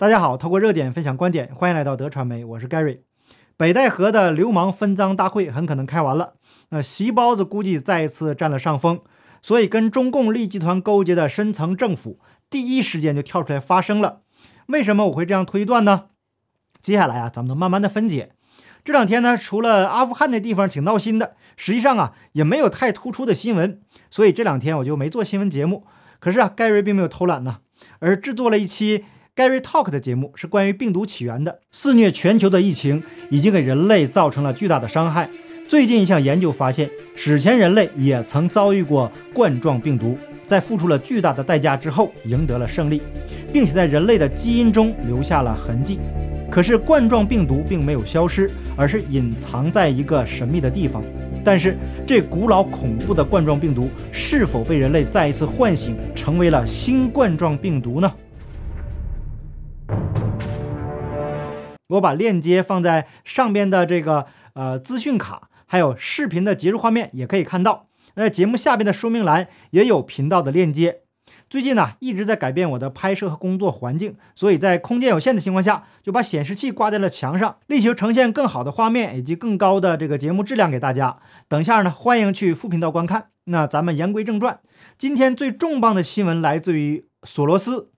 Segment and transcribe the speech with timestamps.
[0.00, 3.00] 大家好，透过热点分享观点，欢迎来到德传媒，我是 Gary。
[3.58, 6.36] 北戴河的流氓分赃大会很可能开完了，
[6.70, 9.02] 那席包子估计再一次占了上风，
[9.42, 12.18] 所以跟中共利益集团勾结的深层政府
[12.48, 14.22] 第一时间就跳出来发声了。
[14.68, 16.06] 为什么我会这样推断呢？
[16.80, 18.32] 接下来啊，咱们慢慢的分解。
[18.82, 25.84] 这两天呢，除了阿富汗那地方挺闹心的，实际上啊也没有太突出的新闻，所以这两天我就没做新闻节目。
[26.18, 27.58] 可是啊，盖瑞并没有偷懒呢，
[27.98, 29.04] 而制作了一期。
[29.36, 31.60] Gary Talk 的节目是关于病毒起源的。
[31.70, 35.30] 肆虐全球的疫情已经给人类造成了巨大的伤害。
[35.68, 43.00] 最近一项研究发现，史前人类也曾遭遇过冠状病毒，在付出了巨大的代价之后赢得了胜利，
[43.52, 46.00] 并且在人类的基因中留下了痕迹。
[46.50, 51.02] 可是冠状病毒并没有消失，而是隐藏在一个神秘的地方。
[51.44, 58.12] 但是这古老恐怖的冠状病毒是否被人类再一次唤醒，成为了新冠状病毒呢？
[61.90, 67.86] 我把链接放在上边的这个呃资讯卡，还有视频的结束画面也可以看到。
[68.14, 71.02] 那节目下边的说明栏也有频道的链接。
[71.48, 81.18] 最近呢一直在改变我的拍摄和工作环境，所以在空间有限的情况下，就把显示器挂在了墙上，力求呈现更好的画面以及更高的这个节目质量给大家。
[81.48, 83.28] 等一下呢，欢迎去副频道观看。
[83.44, 84.60] 那咱们言归正传，
[84.98, 87.90] 今天最重磅的新闻来自于索罗斯。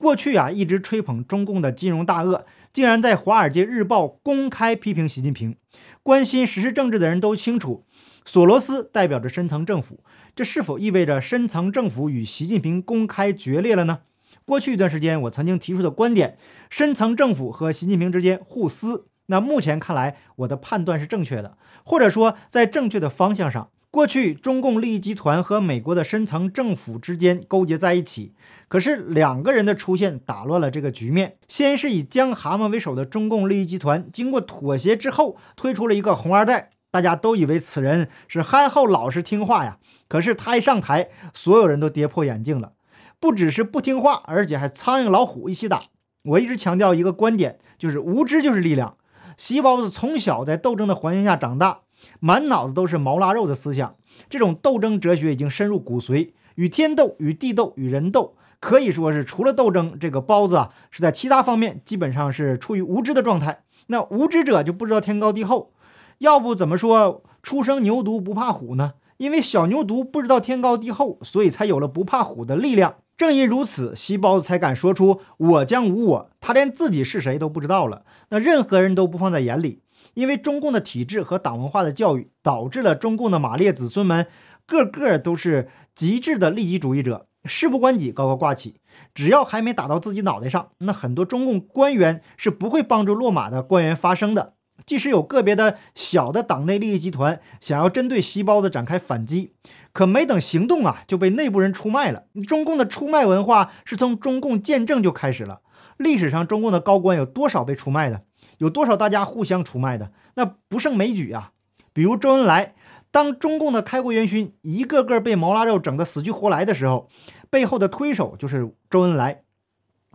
[0.00, 5.56] 过去啊，一直吹捧中共的金融大鳄，竟然在《华尔街日报》公开批评习近平。
[6.02, 7.84] 关心时事政治的人都清楚，
[8.24, 10.02] 索罗斯代表着深层政府，
[10.34, 13.98] 这是否意味着深层政府与习近平公开决裂了呢？
[14.46, 16.38] 过去一段时间，我曾经提出的观点，
[16.70, 19.04] 深层政府和习近平之间互撕。
[19.26, 23.68] 那目前看来，我的判断是正确的，或者说在正确的方向上。
[23.92, 28.32] 过去，中共利益集团和美国的深层政府之间勾结在一起，
[28.68, 31.38] 可是两个人的出现打乱了这个局面。
[31.48, 39.78] 先是以江蛤蟆为首的中共利益集团，经过妥协之后，推出了一个红二代，大家都以为此人是憨厚老实听话呀。
[40.06, 42.74] 可是他一上台，所有人都跌破眼镜了，
[43.18, 45.82] 不只是不听话，而且还苍蝇老虎一起打。
[46.22, 48.96] 我一直强调一个观点，就是无知就是力量。
[49.36, 51.80] 细包子从小在斗争的环境下长大。
[52.18, 53.96] 满脑子都是毛腊肉的思想，
[54.28, 63.64] 这种斗争哲学已经深入骨髓，与天斗、与地斗、与人斗，可以说是除了斗争，这个包子啊是在其他方面基本上是处于无知的状态。
[63.86, 65.72] 那无知者就不知道天高地厚，
[66.18, 68.94] 要不怎么说初生牛犊不怕虎呢？
[69.16, 72.96] 因为小牛犊不知道天高地厚，所以才有了不怕虎的力量。
[73.16, 79.82] 正因如此，西包子才敢说出“我将无我”，他连自己是谁都不知道了，那任何人都不放在眼里。
[80.14, 84.26] 因为中共的体制和党文化的教育，导致了中共的马列子孙们
[84.66, 88.76] 个个都是极致的利己主义者，事不关己高高挂起，
[89.14, 94.54] 只要还没打到自己脑袋上，那很多中共官员是不会帮助落马的官员发声的。
[94.86, 99.52] 即使有个别的小的党内利益集团想要针对西包子展开反击，
[99.92, 102.24] 可没等行动啊，就被内部人出卖了。
[102.48, 105.60] 中共的出卖文化是从中共建政就开始了，
[106.00, 108.22] 历史上中共的高官有多少被出卖的？
[108.56, 111.52] 有多少大家互相出卖的，那不胜枚举啊！
[111.92, 112.74] 比如周恩来，
[113.10, 117.10] 当中共的开国元勋一个个被毛腊肉整得死去活来的时候，
[117.50, 119.42] 背后的推手就是周恩来。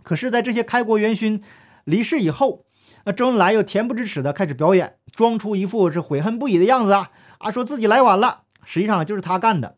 [0.02, 1.40] 可是，在这些开国元勋
[1.84, 2.64] 离世以后，
[3.04, 9.76] 那周恩来又恬不知耻地开始表演，装出一副是悔恨不已的样子啊啊，说自己来晚了，实际上就是他干的。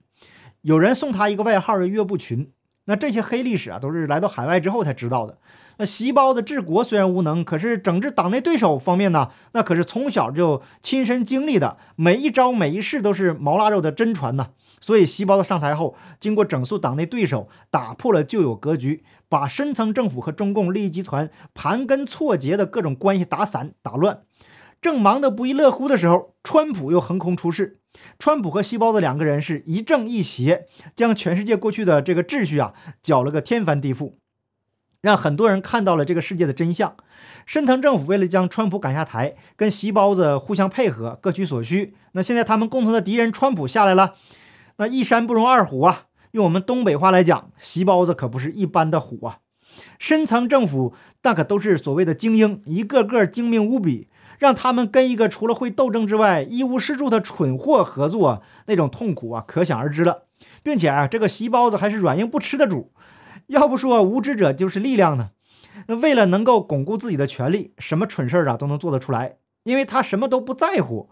[0.63, 2.53] 有人送他一个外号叫“岳不群”。
[2.89, 5.37] 那这些黑历史啊，都是来到海外之后才知道的。
[5.77, 14.49] 那习包的治国虽然无能，可是整治党内对手方面呢，那可是从小就亲身经历的，每一招每一式都是毛腊肉的真传呐。
[14.81, 24.23] 所以习包子上台后，经过整肃党内对手，打破了旧有格局，把深层政府和中共利益集团盘根错节的各种关系打散打乱。
[24.81, 27.78] 正忙得不亦乐乎的时候，川普又横空出世。
[28.19, 34.15] 川普和西包子两个人是一正一邪，将全世界过去的这个秩序啊搅了个天翻地覆。
[35.01, 36.97] 让很多人看到了这个世界的真相。
[37.47, 41.95] 深层政府为了将川普赶下台，跟席包子互相配合，各取所需。
[42.13, 44.17] 那现在他们共同的敌人川普下来了，
[44.79, 46.07] 那一山不容二虎啊！
[46.33, 49.39] 用我们东北话来讲，席包子可不是一般的虎啊。
[50.01, 50.93] 深层政府
[51.23, 54.09] 那可都是所谓的精英，一个个精明无比，
[54.39, 60.25] 让他们跟一个除了会斗争之外一无是处的蠢货合作，那种痛苦啊，可想而知了。
[60.63, 62.93] 并且啊，这个席包子还是软硬不吃的主。
[63.49, 65.31] 要不说无知者就是力量呢？
[65.87, 71.09] 那为了能够巩固自己的权利，什么蠢事儿啊都能做得出来，因为他什么都不在乎，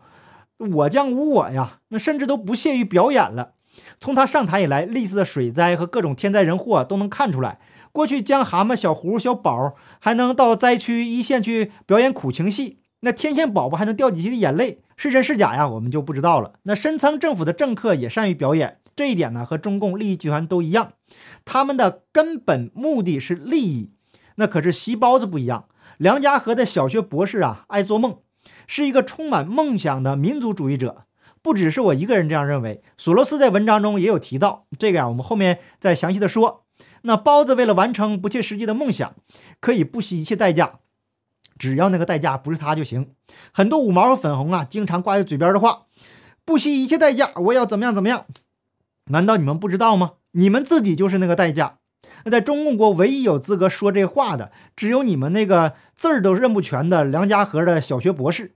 [0.59, 3.53] 我将无我呀，那甚至都不屑于表演了。
[4.01, 7.59] 从他上台以来，历次的水灾和各种天灾人祸都能看出来，
[7.93, 15.69] 过去江蛤蟆、小胡、小宝还能到灾区一线去表演苦情戏，那天线宝宝还能掉几滴的眼泪，是真是假呀？
[15.69, 16.55] 我们就不知道了。
[16.65, 20.95] 那深层政府的政客也善于表演，这一点呢和中共利益集团都一样，
[21.45, 23.93] 他们的根本目的是利益。
[24.35, 25.67] 那可是席包子不一样，
[25.99, 28.19] 梁家河的小学博士啊，爱做梦，
[28.67, 31.05] 是一个充满梦想的民族主义者。
[31.41, 35.09] 不只是我一个人这样认为，索罗斯在文章中也有提到这个呀。
[35.09, 36.65] 我们后面再详细的说。
[37.03, 39.15] 那包子为了完成不切实际的梦想，
[39.61, 40.81] 可以不惜一切代价，
[41.59, 43.11] 只要那个代价不是他就行。
[43.53, 45.83] 很多五毛和粉红啊，经常挂在嘴边的话，
[46.45, 48.27] 不惜一切代价，我要怎么样怎么样？
[49.07, 50.13] 难道你们不知道吗？
[50.33, 51.79] 你们自己就是那个代价。
[52.25, 58.55] 那在中共国唯一有资格说这话的，只有你们那个字儿都认不全的梁家河的小学博士。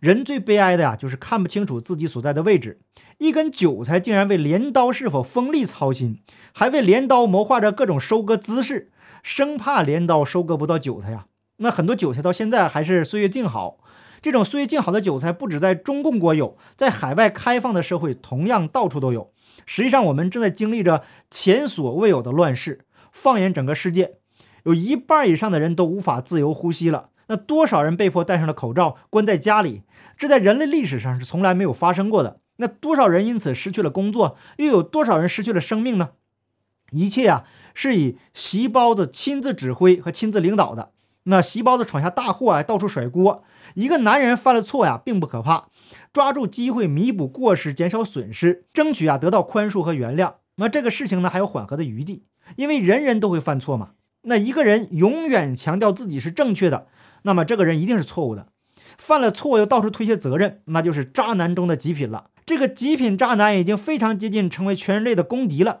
[0.00, 2.80] 人最悲哀的呀，就是看不清楚自己所在的位置。
[3.18, 6.20] 一根韭菜竟然为镰刀是否锋利操心，
[6.52, 8.90] 还为镰刀谋划着各种收割姿势，
[9.22, 11.26] 生怕镰刀收割不到韭菜呀。
[11.64, 13.78] 那很多韭菜到现在还是岁月静好。
[14.20, 19.32] 这种岁月静好的韭菜不止在中共国有，在海外开放的社会同样到处都有。
[19.64, 22.84] 实际上，我们正在经历着前所未有的乱世。
[23.10, 24.16] 放眼整个世界，
[24.64, 27.10] 有一半以上的人都无法自由呼吸了。
[27.28, 29.82] 那多少人被迫戴上了口罩，关在家里？
[30.18, 32.40] 这在人类历史上是从来没有发生过的。
[32.56, 34.36] 那多少人因此失去了工作？
[34.58, 36.10] 又有多少人失去了生命呢？
[36.90, 40.92] 一切啊，是以席包子亲自指挥和亲自领导的。
[41.24, 43.44] 那席包子闯下大祸啊，到处甩锅。
[43.74, 45.68] 一个男人犯了错呀，并不可怕，
[46.12, 50.34] 抓住机会弥补过失，减少损失，争取啊得到宽恕和原谅。
[50.56, 52.24] 那这个事情呢，还有缓和的余地，
[52.56, 53.90] 因为人人都会犯错嘛。
[54.22, 56.86] 那一个人永远强调自己是正确的。
[57.22, 58.48] 那么这个人一定是错误的，
[58.98, 62.26] 犯了错又到处推卸责任，那就是渣男中的极品了。
[62.46, 65.80] 这个极品渣男已经非常接近成为全人类的公敌了。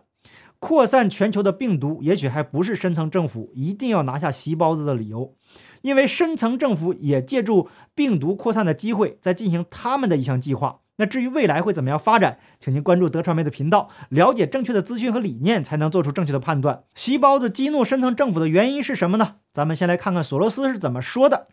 [0.64, 5.34] 扩散全球的病毒，也许还不是深层政府一定要拿下席包子的理由，
[5.82, 10.80] 因为深层政府也借助病毒扩散的机会，在进行他们的一项计划。
[10.96, 16.84] 那至于未来会怎么样发展，请您关注德传媒的频道，了解正确的资讯和理念，才能做出正确的判断。
[16.94, 19.34] 席包子激怒深层政府的原因是什么呢？
[19.52, 21.48] 咱们先来看看索罗斯是怎么说的。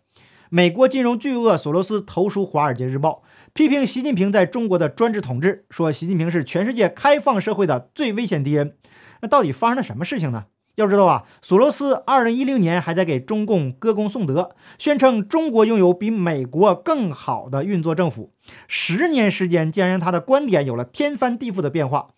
[0.54, 3.22] 美国金融巨鳄索罗斯投书《华尔街日报》，
[3.54, 8.76] 批评习近平在中国的专制统治，说习近平是全世界开放社会的最危险敌人。
[9.22, 10.44] 那到底发生了什么事情呢？
[10.74, 18.34] 要知道啊，索罗斯二零一零年还在给中共歌功颂德，宣称中国拥有比美国更好的运作政府。
[18.68, 22.08] 十年时间，竟然让他的观点有了天翻地覆的变化。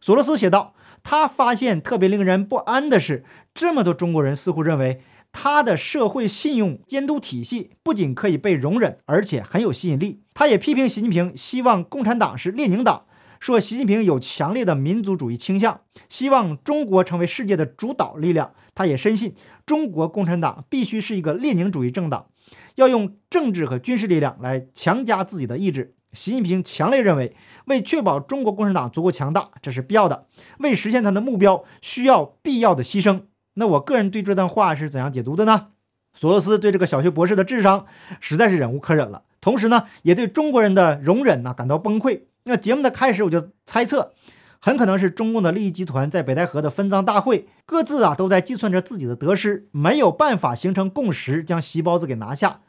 [0.00, 0.74] 索罗斯写道
[1.04, 3.24] ：“他发现特别令人不安的是，
[3.54, 5.00] 这么多中国人似乎认为
[5.36, 13.04] 他的社会信用监督体系不仅可以被容忍，而且很有吸引力。”他也批评习近平，希望共产党是列宁党。
[13.40, 18.54] 说习近平有强烈的民族主义倾向，希望中国成为世界的主导力量。
[18.74, 19.34] 他也深信
[19.66, 22.28] 中国共产党必须是一个列宁主义政党，
[22.76, 25.94] 要用政治和军事力量来强加自己的意志。
[26.12, 27.36] 习近平强烈认为，
[27.66, 30.26] 为确保中国共产党足够强大，这是必要的；
[30.60, 33.22] 为实现他的目标，需要必要的牺牲。
[33.54, 35.68] 那我个人对这段话是怎样解读的呢？
[36.12, 37.86] 索罗斯对这个小学博士的智商
[38.20, 42.20] 实在是忍无可忍了，同时呢，也对中国人的容忍呢感到崩溃。
[42.44, 44.12] 那节目的开始，我就猜测，
[44.60, 52.60] 很可能是中共的利益集团在北戴河的分赃大会，各自啊都在计算着自己的得失，没有办法形成共识，将席包子给拿下。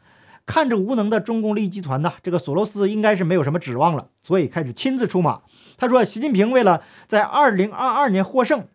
[0.47, 5.41] 看着无能的中共利益集团呢，这个索罗斯应该是没有什么指望了，所以开始亲自出马。
[5.77, 8.67] 他说，习近平为了在二零二二年获胜。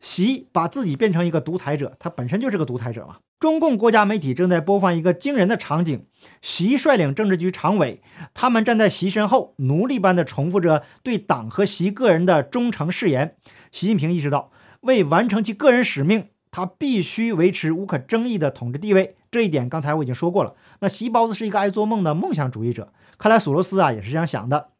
[0.00, 3.18] 习把自己变成一个独裁者，他本身就是个独裁者嘛。
[3.38, 6.06] 中共国家媒体正在播放一个惊人的场景：
[6.42, 8.02] 习率领政治局常委，
[8.34, 13.36] 他们站在习身后，奴隶般的重复着对党和习个人的忠诚誓言。
[13.72, 19.16] 习近平意识到，为完成其个人使命，他必须维持无可争议的统治地位。
[19.30, 20.54] 这一点刚才我已经说过了。
[20.80, 24.70] 那习包子是一个爱做梦的梦想主义者，看来索罗斯啊也是这样想的。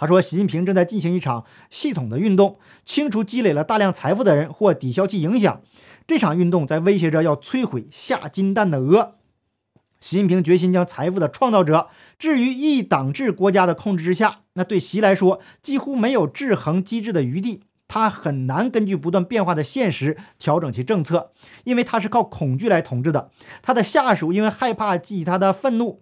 [0.00, 5.60] 他说：“习近平正在进行一场系统的运动，清除积累了大量财富的人或抵消其影响。
[6.06, 9.16] 这场运动在威胁着要摧毁下金蛋的鹅。
[10.00, 14.38] 习近平决心将财富的创造者置于一党制国家的控制之下。
[14.54, 17.64] 那对习来说，几乎没有制衡机制的余地。
[17.86, 21.32] 他很难根据不断变化的现实调整其政策，
[21.64, 23.30] 因为他是靠恐惧来统治的。
[23.60, 26.00] 他的下属因为害怕激起他的愤怒，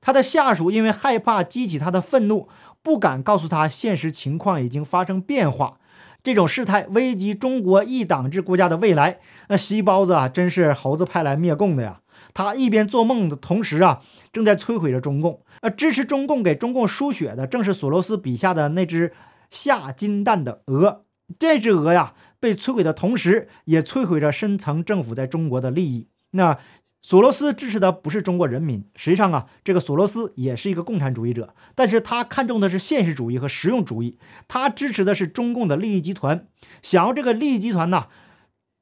[0.00, 2.48] 他的下属因为害怕激起他的愤怒。”
[2.86, 5.80] 不敢告诉他现实情况已经发生变化，
[6.22, 9.18] 这种事态危及中国一党制国家的未来。
[9.48, 12.02] 那西包子啊，真是猴子派来灭共的呀！
[12.32, 14.02] 他一边做梦的同时啊，
[14.32, 15.40] 正在摧毁着中共。
[15.62, 19.12] 那支持中共、给中共输血的，正是索罗斯笔下的那只
[19.50, 21.06] 下金蛋的鹅。
[21.40, 26.06] 这只鹅呀，被摧毁的同时，也摧毁着深层政府在中国的利益。
[26.30, 26.56] 那
[27.02, 36.48] 索罗斯支持的不是中国人民，实际上啊，这个索罗斯也是一个共产主义者，但是他看重的是现实主义和实用主义，他支持的是中共的利益集团，
[36.82, 38.06] 想要这个利益集团呢，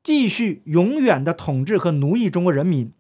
[0.03, 2.93] 继续永远的统治和奴役中国人民。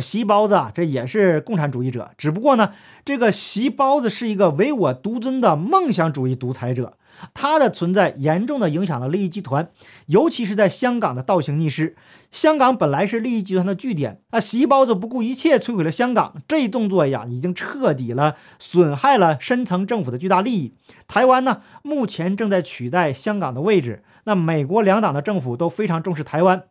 [0.00, 2.72] 席包子啊，这也是共产主义者，只不过呢，
[3.04, 6.96] 这个席包子是一个唯我独尊的梦想主义独裁者。
[7.34, 9.68] 它的存在严重的影响了利益集团，
[10.06, 11.96] 尤其是在香港的倒行逆施。
[12.30, 20.74] 香港本来是利益集团的据点，那习包子不顾一切摧毁了香港，这一动作呀，已经彻底了损害了深层政府的巨大利益。
[21.06, 24.02] 台湾呢，目前正在取代香港的位置。
[24.24, 26.62] 那美国两党的政府都非常重视台湾。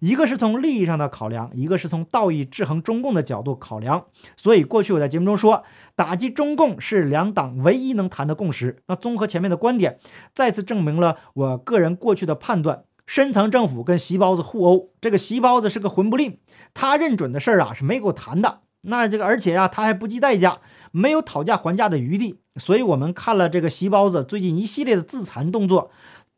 [0.00, 4.06] 一个是从利益上的考量，一个是从道义制衡中共的角度考量。
[4.34, 5.62] 所以过去我在节目中说，
[5.94, 8.82] 打击中共是两党唯一能谈的共识。
[8.88, 9.98] 那综合前面的观点，
[10.34, 16.38] 再次证明了我个人过去的判断：深层政府跟席包子互殴，这个席包子是个混不吝，
[16.72, 18.60] 他认准的事儿啊是没给我谈的。
[18.82, 22.40] 那这个而且啊他还不计代价，没有讨价还价的余地。
[22.56, 25.90] 所以我们看了这个席包子最近一系列的自残动作。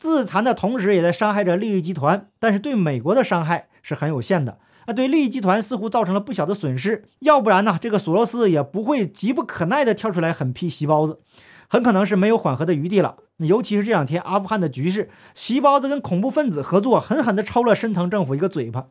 [0.02, 4.58] 自残的同时，也在伤害着利益集团，但是对美国的伤害是很有限的。
[4.84, 11.20] 啊，对利益集团似乎造成了不小的损失，要不然呢，这个索罗斯也不会急不可耐地跳出来狠批席包子，
[11.68, 13.18] 很可能是没有缓和的余地了。
[13.36, 18.88] 尤其是这两天阿富汗的局势，席包子跟恐怖分子合作，狠狠地抽了深层政府一个嘴巴，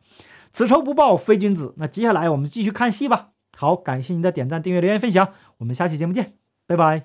[0.50, 1.74] 此仇不报非君子。
[1.76, 3.32] 那接下来我们继续看戏吧。
[3.58, 5.28] 好，感谢您的点赞、订阅、留言、分享，
[5.58, 6.32] 我们下期节目见，
[6.66, 7.04] 拜拜。